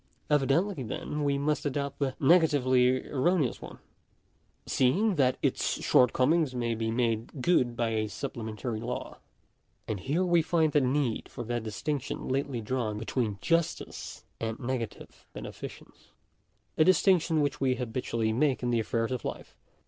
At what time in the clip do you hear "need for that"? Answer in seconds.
10.81-11.61